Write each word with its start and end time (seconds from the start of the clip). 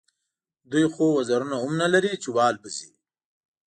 دوی 0.71 0.85
خو 0.93 1.03
وزرونه 1.17 1.55
هم 1.61 1.71
نه 1.81 1.87
لري 1.93 2.13
چې 2.21 2.29
والوزي. 2.35 2.89